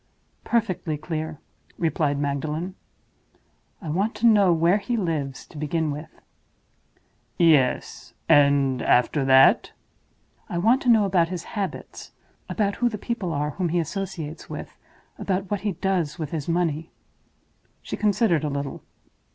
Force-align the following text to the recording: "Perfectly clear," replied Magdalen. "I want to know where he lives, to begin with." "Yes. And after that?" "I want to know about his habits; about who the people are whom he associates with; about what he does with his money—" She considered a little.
"Perfectly 0.43 0.97
clear," 0.97 1.37
replied 1.77 2.17
Magdalen. 2.17 2.73
"I 3.83 3.89
want 3.89 4.15
to 4.15 4.25
know 4.25 4.51
where 4.51 4.79
he 4.79 4.97
lives, 4.97 5.45
to 5.45 5.59
begin 5.59 5.91
with." 5.91 6.09
"Yes. 7.37 8.15
And 8.27 8.81
after 8.81 9.23
that?" 9.23 9.73
"I 10.49 10.57
want 10.57 10.81
to 10.81 10.89
know 10.89 11.05
about 11.05 11.29
his 11.29 11.43
habits; 11.43 12.13
about 12.49 12.77
who 12.77 12.89
the 12.89 12.97
people 12.97 13.31
are 13.31 13.51
whom 13.51 13.69
he 13.69 13.77
associates 13.77 14.49
with; 14.49 14.75
about 15.19 15.51
what 15.51 15.61
he 15.61 15.73
does 15.73 16.17
with 16.17 16.31
his 16.31 16.47
money—" 16.49 16.89
She 17.83 17.95
considered 17.95 18.43
a 18.43 18.49
little. 18.49 18.81